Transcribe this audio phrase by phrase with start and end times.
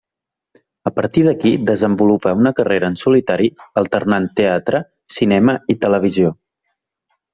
[0.89, 3.49] A partir d'aquí, desenvolupa una carrera en solitari
[3.83, 4.83] alternant teatre,
[5.19, 6.33] cinema i televisió.